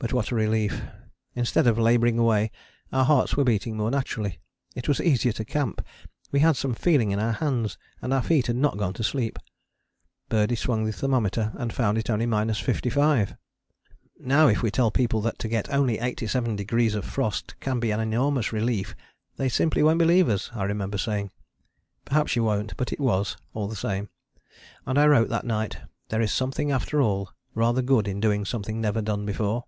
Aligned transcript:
But 0.00 0.12
what 0.12 0.30
a 0.30 0.36
relief. 0.36 0.82
Instead 1.34 1.66
of 1.66 1.76
labouring 1.76 2.20
away, 2.20 2.52
our 2.92 3.04
hearts 3.04 3.36
were 3.36 3.42
beating 3.42 3.76
more 3.76 3.90
naturally: 3.90 4.38
it 4.76 4.86
was 4.86 5.00
easier 5.00 5.32
to 5.32 5.44
camp, 5.44 5.84
we 6.30 6.38
had 6.38 6.56
some 6.56 6.72
feeling 6.72 7.10
in 7.10 7.18
our 7.18 7.32
hands, 7.32 7.76
and 8.00 8.14
our 8.14 8.22
feet 8.22 8.46
had 8.46 8.54
not 8.54 8.78
gone 8.78 8.92
to 8.92 9.02
sleep. 9.02 9.40
Birdie 10.28 10.54
swung 10.54 10.84
the 10.84 10.92
thermometer 10.92 11.50
and 11.56 11.72
found 11.72 11.98
it 11.98 12.08
only 12.10 12.26
55°. 12.26 13.36
"Now 14.20 14.46
if 14.46 14.62
we 14.62 14.70
tell 14.70 14.92
people 14.92 15.20
that 15.22 15.36
to 15.40 15.48
get 15.48 15.68
only 15.68 15.98
87 15.98 16.54
degrees 16.54 16.94
of 16.94 17.04
frost 17.04 17.58
can 17.58 17.80
be 17.80 17.90
an 17.90 17.98
enormous 17.98 18.52
relief 18.52 18.94
they 19.36 19.48
simply 19.48 19.82
won't 19.82 19.98
believe 19.98 20.28
us," 20.28 20.48
I 20.54 20.62
remember 20.62 20.96
saying. 20.96 21.32
Perhaps 22.04 22.36
you 22.36 22.44
won't 22.44 22.76
but 22.76 22.92
it 22.92 23.00
was, 23.00 23.36
all 23.52 23.66
the 23.66 23.74
same: 23.74 24.10
and 24.86 24.96
I 24.96 25.08
wrote 25.08 25.28
that 25.30 25.44
night: 25.44 25.78
"There 26.10 26.20
is 26.22 26.32
something 26.32 26.70
after 26.70 27.02
all 27.02 27.30
rather 27.52 27.82
good 27.82 28.06
in 28.06 28.20
doing 28.20 28.44
something 28.44 28.80
never 28.80 29.02
done 29.02 29.26
before." 29.26 29.64